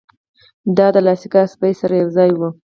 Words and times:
دا 0.77 0.87
د 0.95 0.97
لایکا 1.05 1.41
سپي 1.53 1.71
سره 1.79 1.93
یوځای 2.01 2.31
و. 2.39 2.41